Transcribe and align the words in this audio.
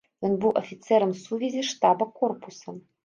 Ён 0.27 0.31
быў 0.45 0.55
афіцэрам 0.61 1.13
сувязі 1.25 1.67
штаба 1.73 2.09
корпуса. 2.21 2.69